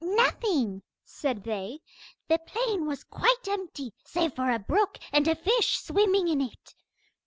[0.03, 1.79] 'Nothing,' said they;
[2.27, 6.73] 'the plain was quite empty, save for a brook and a fish swimming in it.